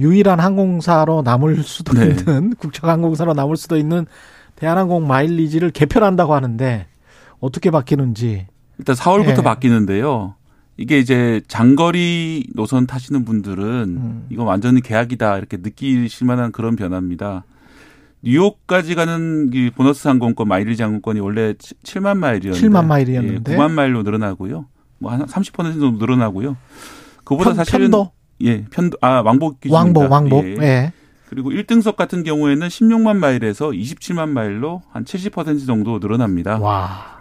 유일한 0.00 0.40
항공사로 0.40 1.22
남을 1.22 1.62
수도 1.62 1.92
네. 1.92 2.08
있는 2.08 2.54
국적 2.58 2.88
항공사로 2.88 3.34
남을 3.34 3.56
수도 3.56 3.76
있는 3.76 4.06
대한항공 4.56 5.06
마일리지를 5.06 5.70
개편한다고 5.70 6.34
하는데 6.34 6.86
어떻게 7.38 7.70
바뀌는지 7.70 8.46
일단 8.78 8.96
4월부터 8.96 9.36
네. 9.36 9.42
바뀌는데요. 9.42 10.34
이게 10.76 10.98
이제 10.98 11.42
장거리 11.46 12.46
노선 12.54 12.86
타시는 12.86 13.24
분들은 13.26 13.64
음. 13.64 14.26
이거 14.30 14.44
완전히 14.44 14.80
계약이다 14.80 15.36
이렇게 15.36 15.58
느끼실 15.58 16.26
만한 16.26 16.52
그런 16.52 16.74
변화입니다. 16.76 17.44
뉴욕까지 18.22 18.94
가는 18.94 19.50
이 19.52 19.70
보너스 19.70 20.08
항공권 20.08 20.48
마일리지 20.48 20.82
항공권이 20.82 21.20
원래 21.20 21.52
7만 21.54 22.16
마일이었는데 22.18 22.68
7만 22.68 22.86
마일이었는데 22.86 23.52
예, 23.52 23.56
9만 23.56 23.70
마일로 23.72 24.02
늘어나고요. 24.02 24.66
뭐 24.98 25.12
한 25.12 25.24
30% 25.24 25.54
정도 25.80 25.92
늘어나고요. 25.98 26.56
그보다 27.24 27.54
사실은 27.54 27.90
편도? 27.90 28.10
예, 28.42 28.64
편도 28.70 28.98
아 29.00 29.20
왕복 29.20 29.60
기준입니다. 29.60 30.00
왕복 30.00 30.12
왕복. 30.12 30.44
예. 30.46 30.56
예. 30.62 30.92
그리고 31.28 31.50
1등석 31.50 31.94
같은 31.96 32.22
경우에는 32.24 32.66
16만 32.66 33.16
마일에서 33.16 33.70
27만 33.70 34.30
마일로 34.30 34.82
한 34.90 35.04
70% 35.04 35.64
정도 35.66 35.98
늘어납니다. 36.00 36.58
와. 36.58 37.20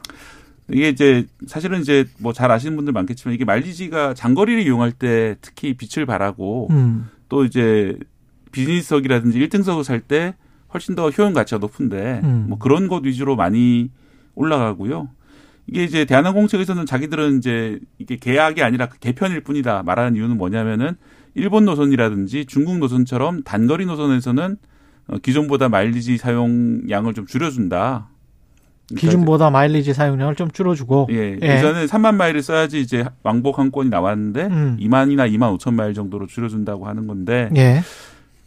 이게 0.72 0.90
이제 0.90 1.26
사실은 1.48 1.82
이제 1.82 2.06
뭐 2.20 2.32
잘 2.34 2.52
아시는 2.52 2.76
분들 2.76 2.94
많겠지만 2.94 3.34
이게 3.36 3.44
마일리지가 3.46 4.14
장거리를 4.16 4.62
이용할 4.64 4.92
때 4.92 5.36
특히 5.42 5.74
빛을 5.76 6.06
발하고 6.06 6.68
음. 6.72 7.10
또 7.28 7.44
이제 7.46 7.98
비즈니스석이라든지 8.52 9.40
1등석을 9.40 9.84
살 9.84 10.00
때 10.02 10.36
훨씬 10.74 10.96
더 10.96 11.10
효용 11.10 11.34
가치가 11.34 11.58
높은데 11.60 12.22
음. 12.24 12.46
뭐 12.50 12.58
그런 12.60 12.88
것 12.88 13.04
위주로 13.04 13.36
많이 13.36 13.90
올라가고요. 14.36 15.10
이게 15.70 15.84
이제 15.84 16.04
대한항공 16.04 16.48
측에서는 16.48 16.88
자기들은 16.88 17.38
이제 17.38 17.80
이게 18.00 18.18
계약이 18.18 18.64
아니라 18.64 18.88
개편일 18.88 19.42
뿐이다 19.42 19.84
말하는 19.84 20.16
이유는 20.16 20.36
뭐냐면은 20.36 20.96
일본 21.36 21.66
노선이라든지 21.66 22.46
중국 22.46 22.80
노선처럼 22.80 23.44
단거리 23.44 23.86
노선에서는 23.86 24.58
어, 25.08 25.18
기존보다 25.22 25.70
마일리지 25.70 26.18
사용량을 26.18 27.14
좀 27.14 27.28
줄여준다. 27.28 28.10
그러니까 28.88 29.00
기준보다 29.00 29.52
마일리지 29.52 29.94
사용량을 29.94 30.36
좀 30.36 30.50
줄여주고. 30.50 31.10
예. 31.12 31.38
예. 31.40 31.58
예전에 31.58 31.86
3만 31.86 32.16
마일을 32.16 32.42
써야지 32.42 32.82
이제 32.82 33.06
왕복 33.22 33.60
항권이 33.60 33.92
나왔는데 33.92 34.46
음. 34.48 34.78
2만이나 34.80 35.32
2만 35.32 35.56
5천 35.60 35.76
마일 35.76 35.94
정도로 35.94 36.26
줄여준다고 36.26 36.88
하는 36.88 37.06
건데. 37.06 37.50
예. 37.56 37.84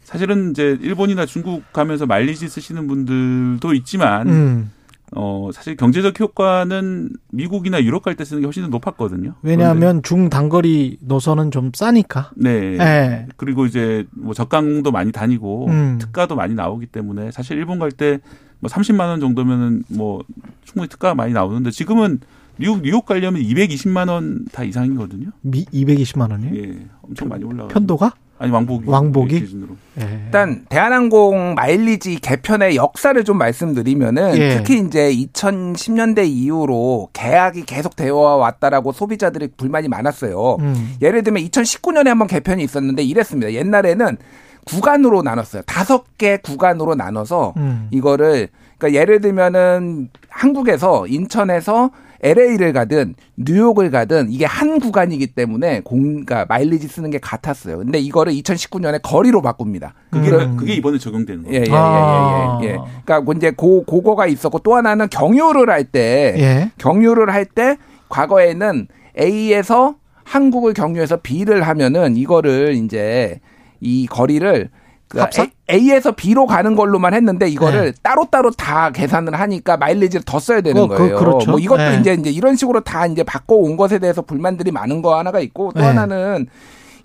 사실은 0.03 0.51
이제 0.51 0.77
일본이나 0.81 1.25
중국 1.25 1.71
가면서 1.71 2.05
마일리지 2.05 2.49
쓰시는 2.49 2.87
분들도 2.87 3.73
있지만 3.75 4.27
음. 4.27 4.71
어 5.15 5.49
사실 5.53 5.75
경제적 5.77 6.19
효과는 6.19 7.09
미국이나 7.31 7.83
유럽 7.83 8.01
갈 8.03 8.15
때 8.15 8.25
쓰는 8.25 8.41
게 8.41 8.45
훨씬 8.47 8.63
더 8.63 8.69
높았거든요. 8.69 9.35
왜냐하면 9.41 10.01
중단거리 10.03 10.97
노선은 11.01 11.51
좀 11.51 11.71
싸니까. 11.73 12.31
네. 12.35 12.77
네. 12.77 13.27
그리고 13.37 13.65
이제 13.65 14.05
뭐 14.11 14.33
저가항공도 14.33 14.91
많이 14.91 15.11
다니고 15.11 15.67
음. 15.67 15.97
특가도 15.99 16.35
많이 16.35 16.53
나오기 16.55 16.87
때문에 16.87 17.31
사실 17.31 17.57
일본 17.57 17.79
갈 17.79 17.91
때 17.91 18.19
뭐 18.59 18.69
30만 18.69 19.01
원 19.01 19.19
정도면은 19.19 19.83
뭐 19.89 20.23
충분히 20.63 20.87
특가가 20.87 21.13
많이 21.13 21.33
나오는데 21.33 21.69
지금은 21.69 22.21
미국 22.55 22.81
뉴욕 22.81 23.05
가려면 23.05 23.41
220만 23.41 24.09
원 24.09 24.45
다 24.53 24.63
이상이거든요. 24.63 25.31
미 25.41 25.65
220만 25.65 26.31
원이요? 26.31 26.55
예, 26.55 26.79
엄청 27.01 27.27
많이 27.27 27.43
올라가. 27.43 27.67
편도가? 27.67 28.13
아니 28.39 28.51
왕복이. 28.51 28.89
왕복이 28.89 29.39
기준으로. 29.39 29.75
예. 30.01 30.21
일단 30.25 30.65
대한항공 30.67 31.53
마일리지 31.53 32.19
개편의 32.19 32.75
역사를 32.75 33.23
좀 33.23 33.37
말씀드리면은 33.37 34.37
예. 34.37 34.57
특히 34.57 34.79
이제 34.79 35.13
2010년대 35.13 36.27
이후로 36.27 37.09
계약이 37.13 37.63
계속 37.65 37.95
되어 37.95 38.15
왔다라고 38.15 38.91
소비자들이 38.91 39.49
불만이 39.55 39.87
많았어요. 39.87 40.57
음. 40.59 40.95
예를 41.01 41.23
들면 41.23 41.43
2019년에 41.43 42.07
한번 42.07 42.27
개편이 42.27 42.63
있었는데 42.63 43.03
이랬습니다. 43.03 43.53
옛날에는 43.53 44.17
구간으로 44.65 45.21
나눴어요. 45.21 45.61
다섯 45.65 46.17
개 46.17 46.37
구간으로 46.37 46.95
나눠서 46.95 47.53
음. 47.57 47.87
이거를 47.91 48.49
그러니까 48.77 48.99
예를 48.99 49.21
들면은 49.21 50.09
한국에서 50.29 51.07
인천에서 51.07 51.91
LA를 52.23 52.71
가든 52.73 53.15
뉴욕을 53.35 53.91
가든 53.91 54.31
이게 54.31 54.45
한 54.45 54.79
구간이기 54.79 55.27
때문에 55.27 55.81
공, 55.81 56.03
그러니까 56.23 56.45
마일리지 56.47 56.87
쓰는 56.87 57.09
게 57.11 57.19
같았어요. 57.19 57.77
근데 57.79 57.99
이거를 57.99 58.33
2019년에 58.33 59.01
거리로 59.03 59.41
바꿉니다. 59.41 59.93
그게 60.09 60.31
음. 60.31 60.55
그게 60.55 60.73
이번에 60.75 60.97
적용되는 60.97 61.43
거예요. 61.43 61.55
예, 61.55 61.59
예, 61.59 61.65
예, 61.65 62.67
예, 62.67 62.69
예, 62.69 62.73
예. 62.73 62.77
그러니까 63.05 63.33
이제 63.35 63.51
고 63.51 63.83
고거가 63.83 64.25
있었고 64.27 64.59
또 64.59 64.75
하나는 64.75 65.09
경유를 65.09 65.69
할 65.69 65.83
때 65.83 66.33
예. 66.37 66.71
경유를 66.77 67.33
할 67.33 67.45
때 67.45 67.77
과거에는 68.09 68.87
A에서 69.19 69.95
한국을 70.23 70.73
경유해서 70.73 71.17
B를 71.21 71.63
하면은 71.63 72.15
이거를 72.15 72.73
이제 72.75 73.41
이 73.81 74.07
거리를 74.09 74.69
그 75.13 75.19
합산? 75.19 75.51
A에서 75.69 76.11
B로 76.11 76.47
가는 76.47 76.75
걸로만 76.75 77.13
했는데 77.13 77.47
이거를 77.47 77.91
네. 77.91 77.91
따로따로 78.01 78.49
다 78.51 78.89
계산을 78.89 79.39
하니까 79.39 79.77
마일리지를 79.77 80.23
더 80.25 80.39
써야 80.39 80.61
되는 80.61 80.81
어, 80.81 80.87
그, 80.87 80.97
거예요. 80.97 81.17
그, 81.17 81.23
렇죠뭐 81.23 81.59
이것도 81.59 81.77
네. 81.77 81.97
이제 81.99 82.13
이제 82.13 82.29
이런 82.31 82.55
식으로 82.55 82.81
다 82.81 83.05
이제 83.05 83.23
바꿔 83.23 83.53
온 83.55 83.77
것에 83.77 83.99
대해서 83.99 84.23
불만들이 84.23 84.71
많은 84.71 85.03
거 85.03 85.17
하나가 85.17 85.39
있고 85.39 85.71
또 85.73 85.81
네. 85.81 85.85
하나는 85.85 86.47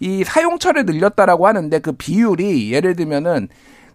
이 0.00 0.24
사용처를 0.24 0.86
늘렸다라고 0.86 1.46
하는데 1.46 1.78
그 1.80 1.92
비율이 1.92 2.72
예를 2.72 2.96
들면은 2.96 3.48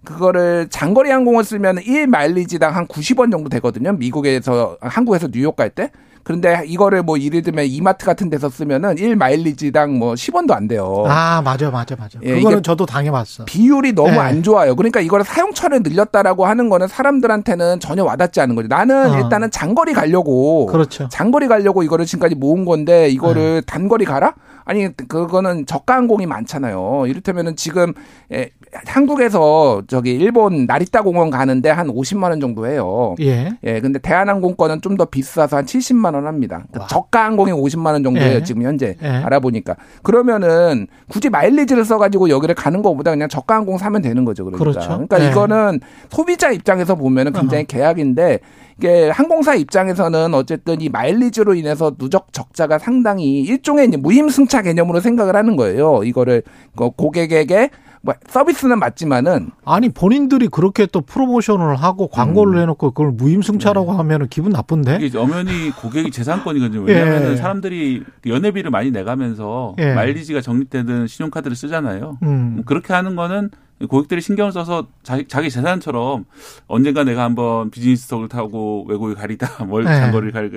그거를 0.03 0.67
장거리 0.69 1.09
항공을 1.09 1.43
쓰면 1.43 1.79
1 1.79 2.07
마일리지당 2.07 2.75
한 2.75 2.87
90원 2.87 3.31
정도 3.31 3.49
되거든요. 3.49 3.93
미국에서 3.93 4.77
한국에서 4.81 5.29
뉴욕 5.29 5.55
갈 5.55 5.71
때. 5.71 5.89
그런데 6.23 6.63
이거를 6.65 7.03
뭐 7.03 7.19
예를 7.19 7.41
들면 7.41 7.65
이마트 7.65 8.05
같은 8.05 8.29
데서 8.29 8.49
쓰면은 8.49 8.97
1 8.97 9.15
마일리지당 9.15 9.97
뭐 9.99 10.13
10원도 10.13 10.51
안 10.51 10.67
돼요. 10.67 11.03
아, 11.07 11.41
맞아, 11.43 11.69
맞아, 11.69 11.95
맞아. 11.97 12.17
예, 12.23 12.35
그거는 12.35 12.63
저도 12.63 12.85
당해봤어. 12.85 13.45
비율이 13.45 13.93
너무 13.93 14.11
네. 14.11 14.17
안 14.17 14.41
좋아요. 14.43 14.75
그러니까 14.75 15.01
이거를 15.01 15.25
사용처를 15.25 15.83
늘렸다라고 15.83 16.45
하는 16.45 16.69
거는 16.69 16.87
사람들한테는 16.87 17.79
전혀 17.79 18.03
와닿지 18.03 18.39
않은 18.41 18.55
거죠. 18.55 18.67
나는 18.67 19.11
어. 19.11 19.19
일단은 19.19 19.51
장거리 19.51 19.93
가려고. 19.93 20.67
그렇죠. 20.67 21.09
장거리 21.09 21.47
가려고 21.47 21.83
이거를 21.83 22.05
지금까지 22.05 22.35
모은 22.35 22.65
건데 22.65 23.09
이거를 23.09 23.55
네. 23.55 23.61
단거리 23.61 24.05
가라? 24.05 24.33
아니 24.65 24.95
그거는 24.95 25.65
저가 25.65 25.95
항공이 25.95 26.25
많잖아요. 26.25 27.05
이를테면은 27.07 27.57
지금 27.57 27.93
에, 28.31 28.49
한국에서 28.85 29.81
저기 29.87 30.13
일본 30.13 30.65
나리타 30.65 31.01
공원 31.01 31.29
가는데 31.29 31.69
한 31.69 31.87
50만 31.87 32.29
원 32.29 32.39
정도 32.39 32.67
해요. 32.67 33.15
예. 33.21 33.51
예. 33.63 33.79
근데 33.79 33.99
대한항공 33.99 34.55
거는 34.55 34.81
좀더 34.81 35.05
비싸서 35.05 35.57
한 35.57 35.65
70만 35.65 36.15
원 36.15 36.27
합니다. 36.27 36.63
그러니까 36.71 36.87
저가 36.87 37.25
항공이 37.25 37.51
50만 37.51 37.87
원 37.87 38.03
정도예요. 38.03 38.35
예. 38.35 38.43
지금 38.43 38.63
현재 38.63 38.95
예. 39.01 39.07
알아보니까. 39.07 39.75
그러면은 40.01 40.87
굳이 41.07 41.29
마일리지를 41.29 41.85
써 41.85 41.97
가지고 41.97 42.29
여기를 42.29 42.55
가는 42.55 42.81
것보다 42.81 43.11
그냥 43.11 43.29
저가 43.29 43.55
항공 43.55 43.77
사면 43.77 44.01
되는 44.01 44.25
거죠. 44.25 44.45
그러니까. 44.45 44.63
그렇죠. 44.63 44.89
그러니까 44.89 45.23
예. 45.23 45.29
이거는 45.29 45.79
소비자 46.09 46.51
입장에서 46.51 46.95
보면은 46.95 47.33
굉장히 47.33 47.65
계약인데 47.65 48.39
이게 48.77 49.09
항공사 49.09 49.53
입장에서는 49.55 50.33
어쨌든 50.33 50.81
이 50.81 50.89
마일리지로 50.89 51.53
인해서 51.53 51.95
누적 51.95 52.33
적자가 52.33 52.79
상당히 52.79 53.41
일종의 53.41 53.87
이제 53.87 53.97
무임승차 53.97 54.63
개념으로 54.63 54.99
생각을 54.99 55.35
하는 55.35 55.55
거예요. 55.55 56.01
이거를 56.03 56.43
그 56.75 56.89
고객에게 56.89 57.69
뭐 58.05 58.13
서비스는 58.27 58.79
맞지만은 58.79 59.51
아니 59.63 59.87
본인들이 59.87 60.49
그렇게 60.49 60.85
또 60.85 60.99
프로모션을 60.99 61.77
하고 61.77 62.09
광고를 62.09 62.55
음. 62.55 62.61
해놓고 62.63 62.91
그걸 62.91 63.13
무임승차라고 63.13 63.91
네. 63.91 63.97
하면은 63.97 64.27
기분 64.27 64.51
나쁜데 64.51 64.99
이게 65.01 65.17
엄연히 65.17 65.71
고객이 65.71 66.11
재산권이거든요. 66.11 66.81
왜냐하면 66.81 67.31
예. 67.31 67.35
사람들이 67.37 68.03
연회비를 68.25 68.71
많이 68.71 68.91
내가면서 68.91 69.75
예. 69.79 69.93
마일리지가 69.93 70.41
적립되는 70.41 71.07
신용카드를 71.07 71.55
쓰잖아요. 71.55 72.17
음. 72.23 72.63
그렇게 72.65 72.91
하는 72.91 73.15
거는 73.15 73.51
고객들이 73.87 74.19
신경을 74.19 74.51
써서 74.51 74.87
자기, 75.01 75.25
자기 75.29 75.49
재산처럼 75.49 76.25
언젠가 76.67 77.05
내가 77.05 77.23
한번 77.23 77.71
비즈니스석을 77.71 78.27
타고 78.27 78.85
외국에 78.89 79.13
가리다 79.13 79.63
멀 79.65 79.85
네. 79.85 79.95
장거리를 79.95 80.33
갈 80.33 80.51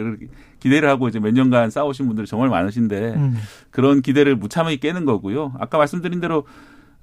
기대를 0.58 0.88
하고 0.88 1.06
이제 1.06 1.20
몇 1.20 1.32
년간 1.32 1.70
싸우신 1.70 2.08
분들이 2.08 2.26
정말 2.26 2.48
많으신데 2.48 3.14
음. 3.14 3.36
그런 3.70 4.02
기대를 4.02 4.34
무참하게 4.34 4.78
깨는 4.78 5.04
거고요. 5.04 5.52
아까 5.60 5.78
말씀드린 5.78 6.18
대로 6.18 6.44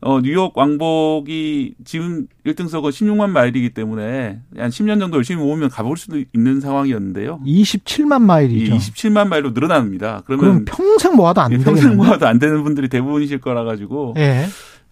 어, 0.06 0.20
뉴욕 0.22 0.56
왕복이 0.58 1.76
지금 1.86 2.28
1등석은 2.46 2.90
16만 2.90 3.30
마일이기 3.30 3.70
때문에 3.70 4.42
한 4.58 4.70
10년 4.70 5.00
정도 5.00 5.18
열심히 5.18 5.42
모으면 5.42 5.70
가볼 5.70 5.98
수도 5.98 6.22
있는 6.34 6.60
상황이었는데요. 6.60 7.40
27만 7.46 8.22
마일이죠. 8.22 8.76
27만 8.76 9.28
마일로 9.28 9.52
늘어납니다. 9.52 10.24
그러면 10.26 10.66
평생 10.66 11.16
모아도 11.16 11.42
안 11.42 11.52
되는 11.52 11.64
평생 11.64 11.96
모아도 11.96 12.28
안 12.28 12.38
되는 12.38 12.64
분들이 12.64 12.90
대부분이실 12.90 13.40
거라 13.40 13.64
가지고 13.64 14.14
예. 14.18 14.46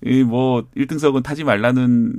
이뭐 0.03 0.63
1등석은 0.75 1.23
타지 1.23 1.43
말라는 1.43 2.13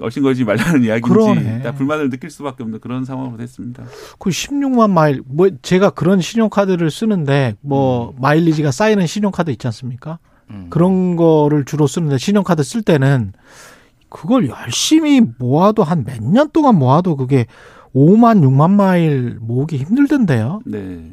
얼씬거리지 0.00 0.44
말라는 0.44 0.84
이야기인지 0.84 1.72
불만을 1.76 2.10
느낄 2.10 2.30
수밖에 2.30 2.62
없는 2.62 2.80
그런 2.80 3.04
상황으로 3.04 3.36
됐습니다. 3.36 3.84
그 4.18 4.30
16만 4.30 4.90
마일 4.90 5.22
뭐 5.26 5.48
제가 5.62 5.90
그런 5.90 6.20
신용카드를 6.20 6.90
쓰는데 6.90 7.54
뭐 7.60 8.10
음. 8.10 8.22
마일리지가 8.22 8.70
쌓이는 8.72 9.06
신용카드 9.06 9.50
있지 9.50 9.66
않습니까? 9.66 10.18
음. 10.50 10.66
그런 10.70 11.16
거를 11.16 11.64
주로 11.64 11.86
쓰는데 11.86 12.18
신용카드 12.18 12.62
쓸 12.62 12.82
때는 12.82 13.32
그걸 14.08 14.48
열심히 14.48 15.20
모아도 15.38 15.82
한 15.84 16.04
몇 16.04 16.22
년 16.22 16.50
동안 16.50 16.76
모아도 16.76 17.16
그게 17.16 17.46
5만 17.94 18.40
6만 18.42 18.70
마일 18.70 19.38
모으기 19.40 19.76
힘들던데요. 19.78 20.60
네. 20.66 21.12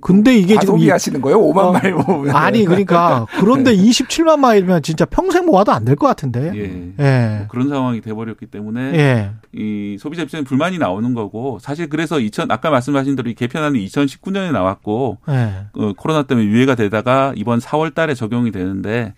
근데 0.00 0.36
이게 0.36 0.56
지금 0.60 0.78
이 0.78 0.88
하시는 0.88 1.20
거예요? 1.20 1.38
5만 1.40 1.58
어, 1.58 1.72
마일 1.72 1.94
모으면 1.94 2.34
아니 2.34 2.64
그러니까 2.64 3.26
그런데 3.40 3.74
27만 3.76 4.38
마일이면 4.38 4.82
진짜 4.82 5.04
평생 5.04 5.46
모아도 5.46 5.72
안 5.72 5.84
될 5.84 5.96
것 5.96 6.06
같은데. 6.06 6.52
예. 6.54 6.92
예. 6.98 7.36
뭐 7.38 7.46
그런 7.48 7.68
상황이 7.68 8.00
돼 8.00 8.12
버렸기 8.12 8.46
때문에 8.46 8.80
예. 8.94 9.30
이 9.52 9.96
소비자 9.98 10.22
입장에 10.22 10.44
불만이 10.44 10.78
나오는 10.78 11.12
거고 11.14 11.58
사실 11.60 11.88
그래서 11.88 12.20
2000 12.20 12.50
아까 12.50 12.70
말씀하신 12.70 13.16
대로 13.16 13.28
이 13.30 13.34
개편안이 13.34 13.84
2019년에 13.86 14.52
나왔고 14.52 15.18
예. 15.28 15.52
어, 15.74 15.92
코로나 15.96 16.22
때문에 16.24 16.46
유예가 16.46 16.74
되다가 16.74 17.32
이번 17.36 17.58
4월 17.58 17.94
달에 17.94 18.14
적용이 18.14 18.50
되는데 18.52 19.14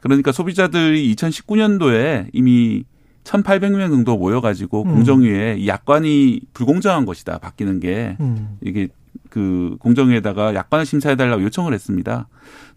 그러니까 0.00 0.32
소비자들이 0.32 1.14
2019년도에 1.14 2.28
이미 2.32 2.84
1,800명 3.24 3.90
정도 3.90 4.16
모여가지고 4.16 4.82
음. 4.84 4.94
공정위에 4.94 5.56
이 5.58 5.68
약관이 5.68 6.40
불공정한 6.54 7.04
것이다 7.04 7.38
바뀌는 7.38 7.80
게 7.80 8.16
음. 8.20 8.56
이게 8.62 8.88
그 9.30 9.76
공정위에다가 9.80 10.54
약관을 10.54 10.84
심사해달라고 10.84 11.42
요청을 11.44 11.72
했습니다. 11.72 12.28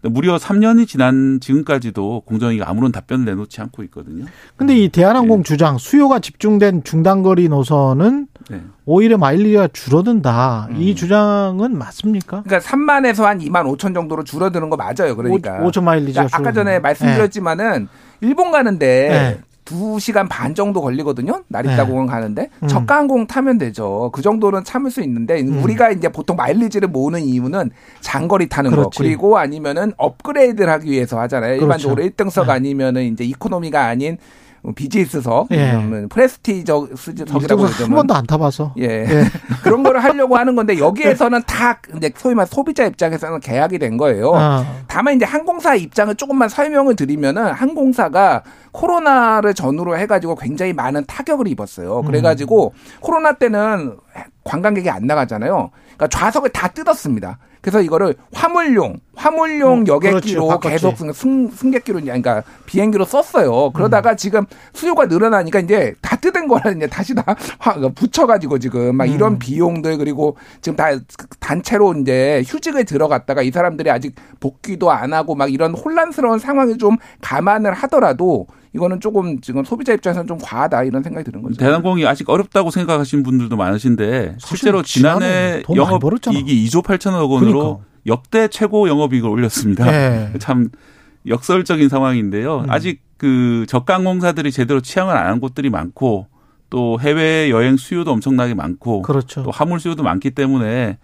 무려 0.02 0.36
3년이 0.36 0.86
지난 0.86 1.40
지금까지도 1.40 2.22
공정위가 2.26 2.68
아무런 2.68 2.92
답변을 2.92 3.24
내놓지 3.24 3.60
않고 3.60 3.82
있거든요. 3.84 4.26
근데 4.56 4.76
이 4.76 4.88
대한항공 4.88 5.38
네. 5.38 5.42
주장 5.42 5.78
수요가 5.78 6.20
집중된 6.20 6.84
중단거리 6.84 7.48
노선은 7.48 8.28
네. 8.50 8.62
오히려 8.84 9.18
마일리지가 9.18 9.68
줄어든다. 9.72 10.68
음. 10.70 10.76
이 10.76 10.94
주장은 10.94 11.76
맞습니까? 11.76 12.42
그러니까 12.42 12.58
3만에서 12.58 13.24
한 13.24 13.38
2만 13.40 13.64
5천 13.76 13.94
정도로 13.94 14.24
줄어드는 14.24 14.70
거 14.70 14.76
맞아요. 14.76 15.16
그러니까 15.16 15.58
5, 15.60 15.70
천 15.70 15.84
마일리지가 15.84 16.26
그러니까 16.26 16.38
아까 16.38 16.52
전에 16.52 16.78
말씀드렸지만은 16.78 17.88
네. 18.20 18.26
일본 18.28 18.52
가는데 18.52 19.42
네. 19.64 19.74
2시간 19.74 20.28
반 20.28 20.54
정도 20.54 20.80
걸리거든요. 20.80 21.42
나리타 21.48 21.84
네. 21.84 21.90
공항 21.90 22.06
가는데 22.06 22.50
음. 22.62 22.68
저가 22.68 22.96
항공 22.96 23.26
타면 23.26 23.58
되죠. 23.58 24.10
그 24.12 24.22
정도는 24.22 24.64
참을 24.64 24.90
수 24.90 25.00
있는데 25.02 25.40
음. 25.40 25.62
우리가 25.62 25.90
이제 25.90 26.08
보통 26.08 26.36
마일리지를 26.36 26.88
모으는 26.88 27.20
이유는 27.22 27.70
장거리 28.00 28.48
타는 28.48 28.70
그렇지. 28.70 28.84
거 28.84 28.90
그리고 29.02 29.38
아니면은 29.38 29.92
업그레이드를 29.96 30.70
하기 30.72 30.90
위해서 30.90 31.18
하잖아요. 31.20 31.58
그렇죠. 31.58 31.64
일반적으로 31.64 32.02
1등석 32.02 32.46
네. 32.46 32.52
아니면은 32.52 33.04
이제 33.04 33.24
이코노미가 33.24 33.84
아닌 33.86 34.18
비즈니스석, 34.72 35.48
예. 35.52 35.78
프레스티적석이라고 36.08 37.66
한 37.66 37.90
번도 37.90 38.14
안 38.14 38.26
타봐서. 38.26 38.74
예. 38.78 38.84
예. 38.84 39.24
그런 39.62 39.82
거를 39.82 40.02
하려고 40.02 40.36
하는 40.36 40.56
건데 40.56 40.78
여기에서는 40.78 41.42
다 41.46 41.78
이제 41.96 42.10
소위 42.16 42.34
말 42.34 42.46
소비자 42.46 42.84
입장에서는 42.86 43.40
계약이 43.40 43.78
된 43.78 43.96
거예요. 43.96 44.32
아. 44.34 44.64
다만 44.86 45.16
이제 45.16 45.24
항공사 45.24 45.74
입장을 45.74 46.14
조금만 46.14 46.48
설명을 46.48 46.96
드리면은 46.96 47.52
항공사가 47.52 48.42
코로나를 48.72 49.54
전후로 49.54 49.98
해가지고 49.98 50.36
굉장히 50.36 50.72
많은 50.72 51.04
타격을 51.06 51.46
입었어요. 51.48 52.02
그래가지고 52.02 52.72
음. 52.74 52.98
코로나 53.00 53.32
때는 53.32 53.96
관광객이 54.44 54.88
안 54.90 55.06
나가잖아요. 55.06 55.70
그러니까 55.96 56.08
좌석을 56.08 56.50
다 56.50 56.68
뜯었습니다. 56.68 57.38
그래서 57.64 57.80
이거를 57.80 58.14
화물용, 58.34 59.00
화물용 59.16 59.80
어, 59.80 59.84
여객기로 59.86 60.60
계속 60.60 60.98
승, 61.14 61.48
승객기로, 61.48 62.02
그러니까 62.02 62.42
비행기로 62.66 63.06
썼어요. 63.06 63.70
그러다가 63.70 64.10
음. 64.10 64.16
지금 64.18 64.44
수요가 64.74 65.06
늘어나니까 65.06 65.60
이제 65.60 65.94
다 66.02 66.14
뜯은 66.16 66.46
거를 66.46 66.76
이제 66.76 66.86
다시 66.86 67.14
다 67.14 67.24
붙여가지고 67.94 68.58
지금 68.58 68.94
막 68.94 69.06
이런 69.06 69.32
음. 69.32 69.38
비용들 69.38 69.96
그리고 69.96 70.36
지금 70.60 70.76
다 70.76 70.88
단체로 71.40 71.94
이제 71.94 72.42
휴직을 72.46 72.84
들어갔다가 72.84 73.40
이 73.40 73.50
사람들이 73.50 73.90
아직 73.90 74.14
복귀도 74.40 74.90
안 74.90 75.14
하고 75.14 75.34
막 75.34 75.50
이런 75.50 75.72
혼란스러운 75.72 76.38
상황을 76.38 76.76
좀 76.76 76.98
감안을 77.22 77.72
하더라도 77.72 78.46
이거는 78.74 79.00
조금 79.00 79.40
지금 79.40 79.64
소비자 79.64 79.92
입장에서는 79.92 80.26
좀 80.26 80.38
과하다 80.42 80.82
이런 80.84 81.02
생각이 81.02 81.24
드는 81.24 81.42
거죠. 81.42 81.56
대한항공이 81.56 82.04
아직 82.06 82.28
어렵다고 82.28 82.70
생각하시는 82.70 83.22
분들도 83.22 83.56
많으신데 83.56 84.36
실제로 84.40 84.82
지난해 84.82 85.62
영업 85.74 86.02
이익이 86.32 86.66
2조 86.66 86.82
8천억 86.84 87.30
원으로 87.30 87.52
그러니까. 87.60 87.84
역대 88.06 88.48
최고 88.48 88.88
영업이익을 88.88 89.28
올렸습니다. 89.28 89.84
네. 89.90 90.32
참 90.40 90.70
역설적인 91.26 91.88
상황인데요. 91.88 92.60
음. 92.60 92.70
아직 92.70 93.00
그 93.16 93.64
저가항공사들이 93.68 94.50
제대로 94.50 94.80
취향을 94.80 95.16
안 95.16 95.26
한 95.28 95.40
곳들이 95.40 95.70
많고 95.70 96.26
또 96.68 96.98
해외 97.00 97.50
여행 97.50 97.76
수요도 97.76 98.10
엄청나게 98.10 98.54
많고 98.54 99.02
그렇죠. 99.02 99.44
또 99.44 99.50
화물 99.52 99.78
수요도 99.78 100.02
많기 100.02 100.32
때문에 100.32 100.98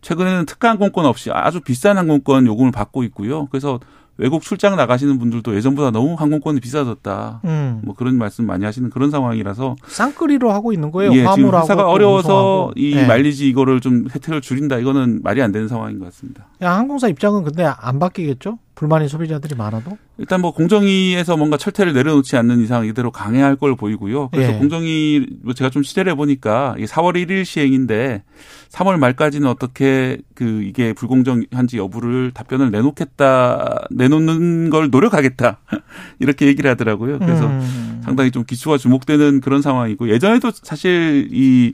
최근에는 0.00 0.46
특가 0.46 0.70
항공권 0.70 1.04
없이 1.04 1.30
아주 1.32 1.60
비싼 1.60 1.98
항공권 1.98 2.46
요금을 2.46 2.70
받고 2.70 3.02
있고요. 3.04 3.46
그래서 3.46 3.80
외국 4.18 4.42
출장 4.42 4.76
나가시는 4.76 5.18
분들도 5.18 5.54
예전보다 5.56 5.90
너무 5.90 6.14
항공권이 6.14 6.60
비싸졌다. 6.60 7.40
음. 7.44 7.80
뭐 7.84 7.94
그런 7.94 8.16
말씀 8.16 8.46
많이 8.46 8.64
하시는 8.64 8.88
그런 8.90 9.10
상황이라서 9.10 9.76
쌍끌이로 9.86 10.52
하고 10.52 10.72
있는 10.72 10.90
거예요. 10.90 11.12
예, 11.12 11.26
지금 11.34 11.54
회사가 11.54 11.88
어려워서 11.88 12.72
이 12.76 12.94
네. 12.94 13.06
마일리지 13.06 13.48
이거를 13.48 13.80
좀 13.80 14.06
혜택을 14.14 14.40
줄인다. 14.40 14.78
이거는 14.78 15.20
말이 15.22 15.42
안 15.42 15.52
되는 15.52 15.68
상황인 15.68 15.98
것 15.98 16.06
같습니다. 16.06 16.46
야, 16.62 16.72
항공사 16.76 17.08
입장은 17.08 17.44
근데 17.44 17.64
안 17.64 17.98
바뀌겠죠? 17.98 18.58
불만이 18.76 19.08
소비자들이 19.08 19.54
많아도? 19.56 19.96
일단 20.18 20.42
뭐 20.42 20.52
공정위에서 20.52 21.38
뭔가 21.38 21.56
철퇴를 21.56 21.94
내려놓지 21.94 22.36
않는 22.36 22.60
이상 22.60 22.84
이대로 22.84 23.10
강행할 23.10 23.56
걸 23.56 23.74
보이고요. 23.74 24.28
그래서 24.28 24.52
예. 24.52 24.58
공정위 24.58 25.26
뭐 25.42 25.54
제가 25.54 25.70
좀 25.70 25.82
취재를 25.82 26.12
해보니까 26.12 26.74
이게 26.76 26.86
4월 26.86 27.14
1일 27.14 27.46
시행인데 27.46 28.22
3월 28.68 28.98
말까지는 28.98 29.48
어떻게 29.48 30.18
그 30.34 30.62
이게 30.62 30.92
불공정한지 30.92 31.78
여부를 31.78 32.32
답변을 32.32 32.70
내놓겠다 32.70 33.86
내놓는 33.90 34.68
걸 34.68 34.90
노력하겠다 34.90 35.58
이렇게 36.20 36.46
얘기를 36.46 36.70
하더라고요. 36.70 37.18
그래서 37.18 37.46
음. 37.46 38.02
상당히 38.04 38.30
좀 38.30 38.44
기초가 38.44 38.76
주목되는 38.76 39.40
그런 39.40 39.62
상황이고 39.62 40.10
예전에도 40.10 40.50
사실 40.52 41.28
이 41.32 41.72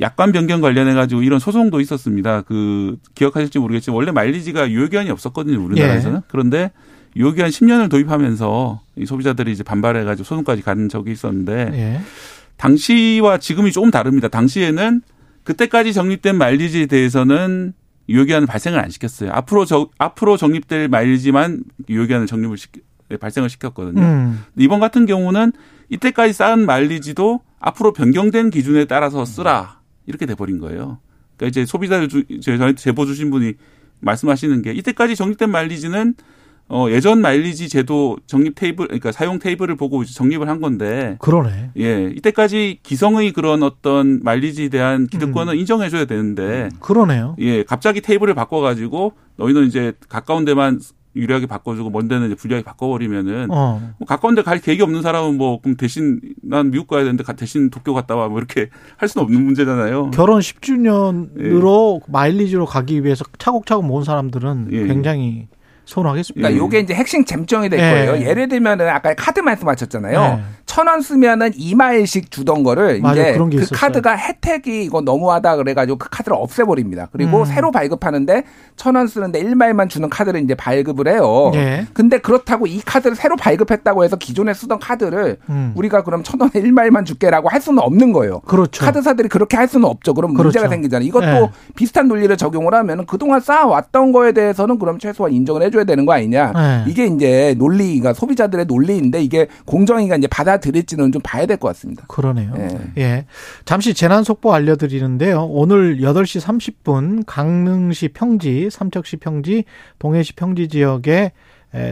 약관 0.00 0.32
변경 0.32 0.60
관련해 0.60 0.94
가지고 0.94 1.22
이런 1.22 1.38
소송도 1.38 1.80
있었습니다. 1.80 2.42
그 2.42 2.96
기억하실지 3.14 3.58
모르겠지만 3.58 3.96
원래 3.96 4.10
마일리지가 4.10 4.70
유효기한이 4.70 5.10
없었거든요 5.10 5.62
우리나라에서는. 5.64 6.16
예. 6.18 6.22
그런데 6.28 6.72
유효기한 7.16 7.50
10년을 7.50 7.88
도입하면서 7.90 8.80
이 8.96 9.06
소비자들이 9.06 9.52
이제 9.52 9.62
반발해 9.62 10.04
가지고 10.04 10.24
소송까지 10.24 10.62
간 10.62 10.88
적이 10.88 11.12
있었는데 11.12 11.70
예. 11.72 12.00
당시와 12.56 13.38
지금이 13.38 13.72
조금 13.72 13.90
다릅니다. 13.90 14.28
당시에는 14.28 15.02
그때까지 15.44 15.92
정립된 15.92 16.36
마일리지에 16.36 16.86
대해서는 16.86 17.74
유효기한을 18.08 18.46
발생을 18.46 18.78
안 18.78 18.90
시켰어요. 18.90 19.30
앞으로 19.32 19.64
저, 19.64 19.88
앞으로 19.98 20.36
정립될 20.36 20.88
마일리지만 20.88 21.62
유효기한을 21.88 22.26
정립을 22.26 22.56
시키, 22.56 22.80
발생을 23.20 23.48
시켰거든요. 23.48 24.02
음. 24.02 24.44
이번 24.56 24.80
같은 24.80 25.06
경우는 25.06 25.52
이때까지 25.88 26.32
쌓은 26.32 26.66
마일리지도 26.66 27.40
앞으로 27.60 27.92
변경된 27.92 28.50
기준에 28.50 28.84
따라서 28.84 29.24
쓰라. 29.24 29.83
이렇게 30.06 30.26
돼버린 30.26 30.58
거예요. 30.58 30.98
그러니까 31.36 31.48
이제 31.48 31.66
소비자를 31.66 32.08
주, 32.08 32.24
저한테 32.40 32.74
제보 32.74 33.06
주신 33.06 33.30
분이 33.30 33.54
말씀하시는 34.00 34.62
게 34.62 34.72
이때까지 34.72 35.16
정립된 35.16 35.50
마일리지는 35.50 36.14
어, 36.68 36.86
예전 36.88 37.20
마일리지 37.20 37.68
제도 37.68 38.16
정립 38.26 38.54
테이블, 38.54 38.86
그러니까 38.86 39.12
사용 39.12 39.38
테이블을 39.38 39.76
보고 39.76 40.02
정립을 40.02 40.48
한 40.48 40.60
건데. 40.62 41.16
그러네. 41.20 41.72
예. 41.76 42.10
이때까지 42.16 42.78
기성의 42.82 43.32
그런 43.32 43.62
어떤 43.62 44.22
마일리지에 44.22 44.70
대한 44.70 45.06
기득권은 45.06 45.52
음. 45.52 45.58
인정해줘야 45.58 46.06
되는데. 46.06 46.70
그러네요. 46.80 47.36
예. 47.40 47.64
갑자기 47.64 48.00
테이블을 48.00 48.32
바꿔가지고 48.34 49.12
너희는 49.36 49.66
이제 49.66 49.92
가까운 50.08 50.46
데만 50.46 50.80
유리하게 51.16 51.46
바꿔주고 51.46 51.90
먼 51.90 52.08
데는 52.08 52.26
이제 52.26 52.34
불리하게 52.34 52.64
바꿔버리면은 52.64 53.48
어. 53.50 53.92
뭐 53.98 54.06
가까운 54.06 54.34
데 54.34 54.42
갈 54.42 54.58
계획이 54.60 54.82
없는 54.82 55.02
사람은 55.02 55.36
뭐 55.36 55.60
그럼 55.60 55.76
대신 55.76 56.20
난 56.42 56.70
미국 56.70 56.88
가야 56.88 57.04
되는데 57.04 57.24
대신 57.34 57.70
도쿄 57.70 57.94
갔다 57.94 58.16
와 58.16 58.28
뭐 58.28 58.38
이렇게 58.38 58.68
할 58.96 59.08
수는 59.08 59.24
없는 59.24 59.42
문제잖아요. 59.44 60.10
결혼 60.10 60.40
10주년으로 60.40 61.96
예. 61.96 62.00
마일리지로 62.08 62.66
가기 62.66 63.04
위해서 63.04 63.24
차곡차곡 63.38 63.84
모은 63.86 64.04
사람들은 64.04 64.68
예. 64.72 64.86
굉장히 64.86 65.48
서운하겠습니다. 65.86 66.48
그러니까 66.48 66.64
요게 66.64 66.80
이제 66.80 66.94
핵심 66.94 67.24
쟁점이 67.24 67.68
될 67.68 67.78
예. 67.78 67.82
거예요. 68.06 68.26
예를 68.26 68.48
들면은 68.48 68.88
아까 68.88 69.14
카드 69.14 69.40
말씀하셨잖아요. 69.40 70.42
예. 70.74 70.76
천원 70.76 71.00
쓰면은 71.02 71.52
2마일씩 71.52 72.30
주던 72.32 72.64
거를 72.64 73.00
맞아, 73.00 73.20
이제 73.28 73.38
그 73.38 73.48
있었어요. 73.52 73.78
카드가 73.78 74.16
혜택이 74.16 74.82
이거 74.82 75.00
너무하다 75.00 75.56
그래가지고 75.56 75.98
그 75.98 76.08
카드를 76.10 76.36
없애버립니다. 76.36 77.08
그리고 77.12 77.40
음. 77.40 77.44
새로 77.44 77.70
발급하는데 77.70 78.42
천 78.76 78.96
원 78.96 79.06
쓰는데 79.06 79.42
1마일만 79.42 79.88
주는 79.88 80.08
카드를 80.10 80.42
이제 80.42 80.54
발급을 80.54 81.08
해요. 81.08 81.52
예. 81.54 81.86
근데 81.92 82.18
그렇다고 82.18 82.66
이 82.66 82.80
카드를 82.80 83.14
새로 83.16 83.36
발급했다고 83.36 84.02
해서 84.04 84.16
기존에 84.16 84.52
쓰던 84.52 84.80
카드를 84.80 85.38
음. 85.48 85.72
우리가 85.76 86.02
그럼 86.02 86.22
천 86.24 86.40
원에 86.40 86.50
1마일만 86.52 87.06
줄게라고 87.06 87.48
할 87.48 87.60
수는 87.60 87.80
없는 87.80 88.12
거예요. 88.12 88.40
그렇죠. 88.40 88.84
카드사들이 88.84 89.28
그렇게 89.28 89.56
할 89.56 89.68
수는 89.68 89.88
없죠. 89.88 90.12
그럼 90.14 90.34
그렇죠. 90.34 90.58
문제가 90.58 90.68
생기잖아요. 90.68 91.06
이것도 91.06 91.26
예. 91.26 91.50
비슷한 91.76 92.08
논리를 92.08 92.36
적용을 92.36 92.74
하면 92.74 93.06
그동안 93.06 93.40
쌓아왔던 93.40 94.10
거에 94.10 94.32
대해서는 94.32 94.78
그럼 94.80 94.98
최소한 94.98 95.32
인정을 95.32 95.62
해줘야 95.62 95.84
되는 95.84 96.04
거 96.04 96.12
아니냐. 96.14 96.52
예. 96.56 96.90
이게 96.90 97.06
이제 97.06 97.54
논리가 97.58 98.12
소비자들의 98.12 98.66
논리인데 98.66 99.22
이게 99.22 99.46
공정위가 99.66 100.16
이제 100.16 100.26
받아 100.26 100.58
들일지는 100.64 101.12
좀 101.12 101.20
봐야 101.22 101.44
될 101.44 101.58
것 101.58 101.68
같습니다. 101.68 102.04
그러네요. 102.08 102.54
예. 102.56 103.02
예. 103.02 103.26
잠시 103.66 103.92
재난 103.92 104.24
속보 104.24 104.54
알려드리는데요. 104.54 105.44
오늘 105.44 105.98
8시 105.98 106.40
30분 106.40 107.24
강릉시 107.26 108.08
평지, 108.08 108.70
삼척시 108.70 109.16
평지, 109.18 109.64
동해시 109.98 110.32
평지 110.34 110.68
지역에 110.68 111.32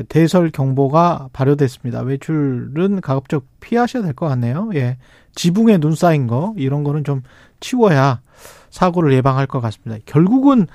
대설 0.08 0.50
경보가 0.50 1.28
발효됐습니다. 1.32 2.00
외출은 2.02 3.00
가급적 3.02 3.44
피하셔야 3.60 4.02
될 4.02 4.14
것 4.14 4.28
같네요. 4.28 4.70
예. 4.74 4.96
지붕에 5.34 5.78
눈 5.78 5.94
쌓인 5.94 6.26
거 6.26 6.54
이런 6.56 6.82
거는 6.84 7.04
좀 7.04 7.22
치워야 7.60 8.20
사고를 8.70 9.12
예방할 9.12 9.46
것 9.46 9.60
같습니다. 9.60 10.02
결국은 10.06 10.66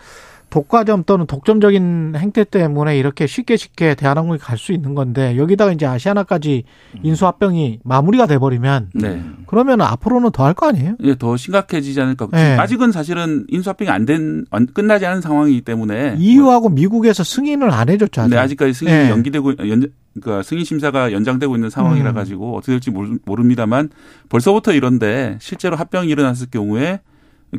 독과점 0.49 1.03
또는 1.05 1.25
독점적인 1.25 2.13
행태 2.15 2.43
때문에 2.45 2.97
이렇게 2.97 3.27
쉽게 3.27 3.57
쉽게 3.57 3.95
대한항공이 3.95 4.39
갈 4.39 4.57
수 4.57 4.71
있는 4.71 4.95
건데 4.95 5.37
여기다가 5.37 5.71
이제 5.71 5.85
아시아나까지 5.85 6.63
인수합병이 7.03 7.79
마무리가 7.83 8.25
돼버리면 8.27 8.89
네. 8.93 9.23
그러면 9.45 9.81
앞으로는 9.81 10.31
더 10.31 10.45
할 10.45 10.53
거 10.53 10.67
아니에요? 10.69 10.95
예, 11.03 11.15
더 11.15 11.37
심각해지지 11.37 11.99
않을까. 12.01 12.27
네. 12.31 12.55
아직은 12.57 12.91
사실은 12.91 13.45
인수합병이 13.49 13.91
안 13.91 14.05
된 14.05 14.45
끝나지 14.73 15.05
않은 15.05 15.19
상황이기 15.21 15.61
때문에 15.61 16.15
EU하고 16.17 16.69
미국에서 16.69 17.23
승인을 17.23 17.69
안 17.71 17.89
해줬죠. 17.89 18.21
아직. 18.21 18.29
네, 18.31 18.37
아직까지 18.37 18.73
승인이 18.73 18.97
네. 18.97 19.09
연기되고 19.09 19.57
연, 19.69 19.91
그러니까 20.19 20.43
승인 20.43 20.63
심사가 20.63 21.11
연장되고 21.11 21.53
있는 21.55 21.69
상황이라 21.69 22.11
음. 22.11 22.15
가지고 22.15 22.55
어떻게 22.55 22.71
될지 22.71 22.89
모릅니다만 23.25 23.89
벌써부터 24.29 24.71
이런데 24.71 25.37
실제로 25.41 25.75
합병이 25.75 26.07
일어났을 26.09 26.47
경우에 26.49 27.01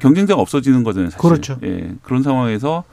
경쟁자가 0.00 0.40
없어지는 0.40 0.85
거잖아요. 0.85 1.11
사실. 1.11 1.28
그렇죠. 1.28 1.59
예, 1.62 1.92
그런 2.02 2.23
상황에서 2.23 2.85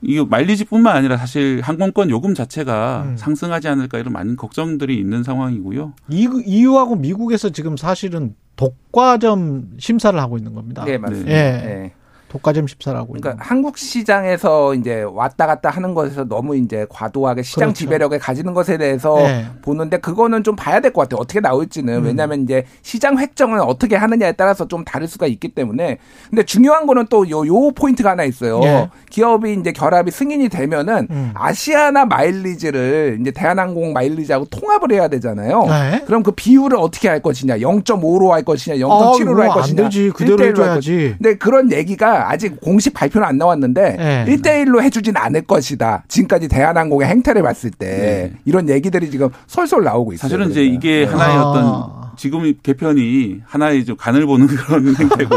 이게 0.00 0.22
마일리지뿐만 0.22 0.96
아니라 0.96 1.16
사실 1.16 1.60
항공권 1.62 2.10
요금 2.10 2.34
자체가 2.34 3.04
음. 3.06 3.16
상승하지 3.16 3.68
않을까 3.68 3.98
이런 3.98 4.12
많은 4.12 4.36
걱정들이 4.36 4.98
있는 4.98 5.22
상황이고요. 5.22 5.94
이유하고 6.08 6.96
미국에서 6.96 7.50
지금 7.50 7.76
사실은 7.76 8.34
독과점 8.56 9.72
심사를 9.78 10.18
하고 10.20 10.36
있는 10.36 10.54
겁니다. 10.54 10.84
네, 10.84 10.98
맞습니다. 10.98 11.30
예. 11.30 11.34
네. 11.34 11.92
독과점 12.34 12.66
십사라고. 12.66 13.12
그러니까 13.12 13.36
한국 13.38 13.78
시장에서 13.78 14.74
이제 14.74 15.02
왔다 15.02 15.46
갔다 15.46 15.70
하는 15.70 15.94
것에서 15.94 16.24
너무 16.24 16.56
이제 16.56 16.84
과도하게 16.90 17.42
시장 17.42 17.68
그렇죠. 17.68 17.78
지배력을 17.78 18.18
가지는 18.18 18.54
것에 18.54 18.76
대해서 18.76 19.14
네. 19.18 19.46
보는데 19.62 19.98
그거는 19.98 20.42
좀 20.42 20.56
봐야 20.56 20.80
될 20.80 20.92
것 20.92 21.02
같아요. 21.02 21.20
어떻게 21.20 21.38
나올지는. 21.38 21.94
음. 21.94 22.04
왜냐하면 22.06 22.42
이제 22.42 22.64
시장 22.82 23.18
획정을 23.18 23.60
어떻게 23.60 23.94
하느냐에 23.94 24.32
따라서 24.32 24.66
좀 24.66 24.84
다를 24.84 25.06
수가 25.06 25.28
있기 25.28 25.48
때문에. 25.50 25.98
근데 26.28 26.42
중요한 26.44 26.86
거는 26.86 27.06
또요요 27.06 27.70
포인트가 27.70 28.10
하나 28.10 28.24
있어요. 28.24 28.58
네. 28.58 28.90
기업이 29.10 29.52
이제 29.54 29.70
결합이 29.70 30.10
승인이 30.10 30.48
되면은 30.48 31.06
음. 31.10 31.30
아시아나 31.34 32.04
마일리지를 32.06 33.18
이제 33.20 33.30
대한항공 33.30 33.92
마일리지하고 33.92 34.46
통합을 34.46 34.90
해야 34.92 35.06
되잖아요. 35.06 35.66
네. 35.66 36.02
그럼 36.06 36.24
그 36.24 36.32
비율을 36.32 36.76
어떻게 36.78 37.08
할 37.08 37.22
것이냐? 37.22 37.58
0.5로 37.58 38.30
할 38.30 38.42
것이냐? 38.42 38.76
0.7로 38.76 39.38
아, 39.38 39.42
할 39.42 39.48
것이냐? 39.50 39.84
안 39.84 39.88
되지. 39.90 40.10
그대로 40.10 40.44
해줘야지. 40.44 41.14
근데 41.18 41.36
그런 41.36 41.70
얘기가 41.70 42.23
아직 42.24 42.60
공식 42.60 42.94
발표는 42.94 43.26
안 43.26 43.38
나왔는데 43.38 43.96
네. 43.96 44.36
1대1로 44.36 44.82
해주진 44.82 45.16
않을 45.16 45.42
것이다. 45.42 46.04
지금까지 46.08 46.48
대한항공의 46.48 47.08
행태를 47.08 47.42
봤을 47.42 47.70
때 47.70 47.86
네. 47.86 48.32
이런 48.44 48.68
얘기들이 48.68 49.10
지금 49.10 49.28
솔솔 49.46 49.84
나오고 49.84 50.12
있어요. 50.14 50.22
사실은 50.28 50.50
그러니까. 50.50 50.60
이제 50.60 50.74
이게 50.74 51.06
네. 51.06 51.12
하나의 51.12 51.36
아. 51.36 51.42
어떤 51.42 52.04
지금 52.16 52.52
개편이 52.62 53.40
하나의 53.44 53.84
좀 53.84 53.96
간을 53.96 54.24
보는 54.26 54.46
그런 54.48 54.94
행태고 54.96 55.34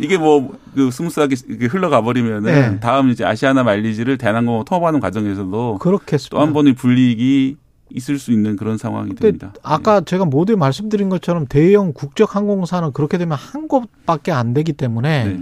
이게 0.00 0.18
뭐 0.18 0.60
그 0.74 0.90
smooth하게 0.90 1.36
흘러가 1.68 2.00
버리면은 2.00 2.42
네. 2.42 2.80
다음 2.80 3.10
이제 3.10 3.24
아시아나 3.24 3.62
마일리지를 3.62 4.18
대한항공 4.18 4.64
통합하는 4.64 5.00
과정에서도 5.00 5.78
또한 6.30 6.52
번의 6.52 6.74
불이익이 6.74 7.56
있을 7.92 8.18
수 8.20 8.30
있는 8.30 8.54
그런 8.54 8.78
상황이 8.78 9.14
됩니다. 9.16 9.52
아까 9.64 10.00
네. 10.00 10.04
제가 10.04 10.24
모두에 10.24 10.54
말씀드린 10.54 11.08
것처럼 11.08 11.46
대형 11.46 11.92
국적 11.92 12.36
항공사는 12.36 12.92
그렇게 12.92 13.18
되면 13.18 13.36
한 13.36 13.66
곳밖에 13.66 14.30
안 14.30 14.54
되기 14.54 14.72
때문에 14.72 15.24
네. 15.24 15.40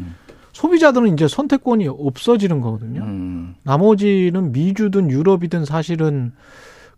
소비자들은 0.59 1.13
이제 1.13 1.29
선택권이 1.29 1.87
없어지는 1.87 2.61
거거든요. 2.61 3.03
음. 3.03 3.55
나머지는 3.63 4.51
미주든 4.51 5.09
유럽이든 5.09 5.65
사실은 5.65 6.33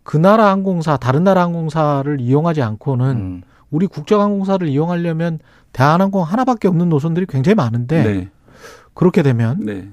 그 0.01 0.17
나라 0.17 0.49
항공사, 0.49 0.97
다른 0.97 1.23
나라 1.23 1.43
항공사를 1.43 2.19
이용하지 2.19 2.63
않고는 2.63 3.05
음. 3.15 3.41
우리 3.69 3.85
국적 3.85 4.19
항공사를 4.19 4.67
이용하려면 4.67 5.37
대한항공 5.73 6.23
하나밖에 6.23 6.67
없는 6.69 6.89
노선들이 6.89 7.27
굉장히 7.29 7.53
많은데 7.53 8.03
네. 8.03 8.29
그렇게 8.95 9.21
되면 9.21 9.63
네. 9.63 9.89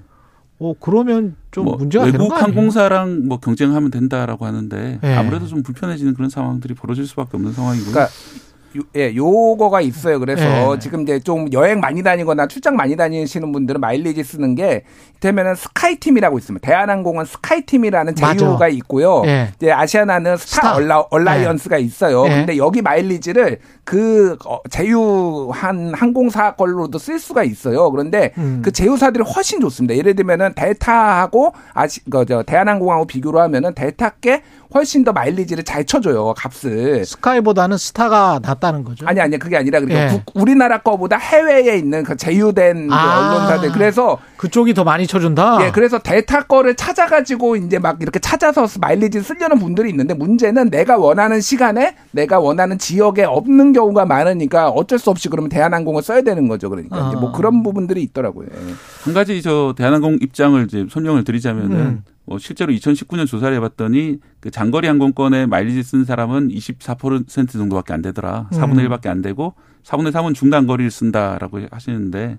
어 0.59 0.73
그러면 0.81 1.37
좀 1.51 1.67
뭐 1.67 1.77
문제가 1.77 2.07
되는 2.07 2.19
거 2.21 2.25
아니에요? 2.25 2.39
외국 2.41 2.49
항공사랑 2.49 3.29
뭐 3.29 3.39
경쟁하면 3.39 3.91
된다라고 3.91 4.47
하는데 4.47 4.99
네. 5.03 5.15
아무래도 5.15 5.47
좀 5.47 5.63
불편해지는 5.63 6.15
그런 6.15 6.31
상황들이 6.31 6.73
벌어질 6.73 7.07
수밖에 7.07 7.37
없는 7.37 7.53
상황이고요. 7.53 7.93
그러니까 7.93 8.11
예, 8.97 9.15
요거가 9.15 9.81
있어요. 9.81 10.21
그래서 10.21 10.43
네. 10.75 10.79
지금 10.79 11.03
이제 11.03 11.19
좀 11.21 11.51
여행 11.53 11.81
많이 11.81 12.03
다니거나 12.03 12.47
출장 12.47 12.77
많이 12.77 12.97
다니시는 12.97 13.51
분들은 13.53 13.81
마일리지 13.81 14.23
쓰는 14.23 14.55
게 14.55 14.85
되면은 15.21 15.55
스카이팀이라고 15.55 16.39
있습니다. 16.39 16.65
대한항공은 16.67 17.25
스카이팀이라는 17.25 18.15
제휴가 18.15 18.53
맞아. 18.53 18.69
있고요. 18.69 19.23
네. 19.25 19.51
이제 19.57 19.73
아시아나는 19.73 20.37
스타, 20.37 20.57
스타. 20.57 20.75
얼라, 20.77 21.01
얼라이언스가 21.11 21.77
네. 21.77 21.83
있어요. 21.83 22.25
네. 22.25 22.31
근데 22.31 22.57
여기 22.57 22.83
마일리지를 22.83 23.59
그 23.85 24.37
어, 24.45 24.61
제휴한 24.71 25.95
항공사 25.95 26.55
걸로도 26.55 26.99
쓸 26.99 27.19
수가 27.19 27.43
있어요. 27.45 27.91
그런데 27.91 28.33
음. 28.39 28.61
그 28.65 28.71
제휴사들이 28.71 29.25
훨씬 29.25 29.61
좋습니다. 29.61 29.97
예를 29.97 30.15
들면은 30.15 30.53
델타하고 30.55 31.53
아시 31.73 32.05
그저 32.05 32.43
대한항공하고 32.43 33.07
비교를 33.07 33.41
하면은 33.41 33.75
델타께 33.75 34.43
훨씬 34.75 35.03
더 35.03 35.13
마일리지를 35.13 35.65
잘 35.65 35.85
쳐줘요 35.85 36.35
값을. 36.37 37.05
스카이보다는 37.07 37.79
스타가 37.79 38.39
낫다는 38.59 38.85
거죠. 38.85 39.07
아니 39.07 39.21
아니 39.21 39.39
그게 39.39 39.57
아니라 39.57 39.81
그러니까 39.81 40.15
예. 40.15 40.23
우리나라 40.35 40.79
거보다 40.79 41.17
해외에 41.17 41.77
있는 41.77 42.03
그 42.03 42.17
제휴된 42.17 42.89
그 42.89 42.95
아. 42.95 43.31
언론사들 43.31 43.73
그래서 43.73 44.19
그쪽이 44.37 44.75
더 44.75 44.85
많이 44.85 45.07
쳐준다. 45.07 45.59
예, 45.63 45.71
그래서 45.71 45.99
델타 45.99 46.45
거를 46.45 46.75
찾아가지고 46.75 47.57
이제 47.57 47.79
막 47.79 47.99
이렇게 48.01 48.19
찾아서 48.19 48.67
마일리지 48.81 49.23
쓰려는 49.23 49.59
분들이 49.59 49.91
있는데 49.91 50.15
문제는 50.15 50.71
내가 50.71 50.97
원하는 50.99 51.41
시간에 51.41 51.95
내가 52.11 52.39
원하는 52.39 52.79
지역에 52.79 53.25
없는 53.25 53.73
경우가 53.73 54.05
많으니까 54.05 54.69
어쩔 54.69 54.99
수 54.99 55.11
없이 55.11 55.29
그러면 55.29 55.49
대한항공을 55.49 56.03
써야 56.03 56.23
되는 56.23 56.49
거죠. 56.49 56.69
그러니까 56.69 56.97
아. 56.97 57.09
이제 57.09 57.17
뭐 57.17 57.31
아. 57.31 57.33
그런 57.33 57.63
부분들이 57.63 58.03
있더라고요. 58.03 58.49
예. 58.53 58.75
한 59.05 59.15
가지 59.15 59.41
저 59.43 59.75
대한항공 59.77 60.19
입장을 60.21 60.63
이제 60.65 60.87
설명을 60.91 61.25
드리자면은. 61.25 61.77
음. 61.77 62.03
뭐 62.29 62.39
실제로 62.39 62.73
2019년 62.75 63.27
조사를 63.27 63.57
해봤더니 63.57 64.19
그 64.41 64.51
장거리 64.51 64.87
항공권에 64.87 65.47
마일리지 65.47 65.83
쓴 65.83 66.05
사람은 66.05 66.49
24% 66.49 67.49
정도밖에 67.51 67.95
안 67.95 68.03
되더라. 68.03 68.49
4분의 68.53 68.81
음. 68.81 68.89
1밖에 68.89 69.07
안 69.07 69.23
되고 69.23 69.55
4분의 69.85 70.13
3은 70.13 70.35
중단거리를 70.35 70.91
쓴다라고 70.91 71.61
하시는데 71.71 72.39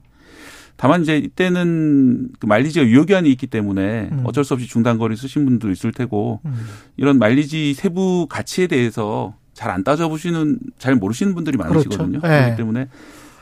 다만 0.78 1.02
이제 1.02 1.18
이때는 1.18 2.30
그 2.40 2.46
마일리지가 2.46 2.86
유효기한이 2.86 3.32
있기 3.32 3.48
때문에 3.48 4.10
음. 4.12 4.22
어쩔 4.26 4.44
수 4.44 4.54
없이 4.54 4.68
중단거리 4.68 5.18
쓰신 5.18 5.44
분도 5.46 5.72
있을 5.72 5.92
테고 5.92 6.40
음. 6.46 6.68
이런 6.96 7.18
마일리지 7.18 7.74
세부 7.74 8.28
가치에 8.30 8.68
대해서 8.68 9.34
잘 9.54 9.72
안 9.72 9.84
따져보시는 9.84 10.60
잘 10.78 10.96
모르시는 10.96 11.36
분들이 11.36 11.58
많으시거든요. 11.58 12.20
그렇죠. 12.20 12.28
네. 12.28 12.40
그렇기 12.44 12.58
때문에 12.58 12.88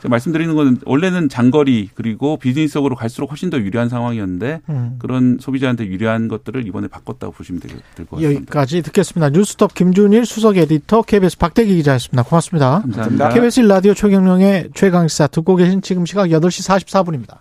제가 0.00 0.08
말씀드리는 0.10 0.54
거는 0.54 0.78
원래는 0.84 1.28
장거리 1.28 1.90
그리고 1.94 2.36
비즈니스적으로 2.36 2.94
갈수록 2.96 3.30
훨씬 3.30 3.50
더 3.50 3.58
유리한 3.58 3.88
상황이었는데 3.88 4.60
음. 4.68 4.96
그런 4.98 5.38
소비자한테 5.40 5.86
유리한 5.86 6.28
것들을 6.28 6.66
이번에 6.66 6.88
바꿨다고 6.88 7.32
보시면 7.32 7.60
될 7.60 7.70
것 8.06 8.10
같습니다. 8.10 8.34
여기까지 8.34 8.82
듣겠습니다. 8.82 9.30
뉴스톱 9.30 9.74
김준일 9.74 10.24
수석 10.26 10.56
에디터 10.56 11.02
KBS 11.02 11.38
박대기 11.38 11.74
기자였습니다. 11.76 12.22
고맙습니다. 12.22 12.80
감사합니다. 12.82 13.28
KBS 13.30 13.60
라디오 13.60 13.94
최경령의 13.94 14.70
최강시사 14.74 15.26
듣고 15.28 15.56
계신 15.56 15.82
지금 15.82 16.06
시각 16.06 16.26
8시 16.28 16.68
44분입니다. 16.86 17.34